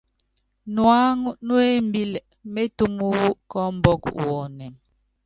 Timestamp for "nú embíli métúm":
1.45-2.93